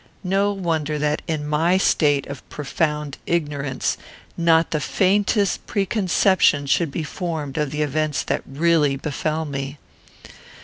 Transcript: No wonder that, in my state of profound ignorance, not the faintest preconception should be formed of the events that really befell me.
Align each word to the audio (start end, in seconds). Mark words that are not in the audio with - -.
No 0.23 0.51
wonder 0.51 0.97
that, 0.97 1.21
in 1.27 1.45
my 1.47 1.77
state 1.77 2.25
of 2.25 2.49
profound 2.49 3.19
ignorance, 3.27 3.97
not 4.35 4.71
the 4.71 4.79
faintest 4.79 5.67
preconception 5.67 6.65
should 6.65 6.89
be 6.89 7.03
formed 7.03 7.55
of 7.55 7.69
the 7.69 7.83
events 7.83 8.23
that 8.23 8.41
really 8.47 8.95
befell 8.95 9.45
me. 9.45 9.77